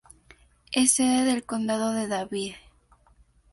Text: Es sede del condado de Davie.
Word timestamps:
Es 0.71 0.93
sede 0.93 1.25
del 1.25 1.45
condado 1.45 1.91
de 1.93 2.07
Davie. 2.07 2.57